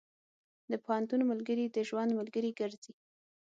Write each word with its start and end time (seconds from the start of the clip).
د 0.71 0.73
پوهنتون 0.85 1.21
ملګري 1.31 1.65
د 1.69 1.77
ژوند 1.89 2.11
ملګري 2.19 2.51
ګرځي. 2.59 2.93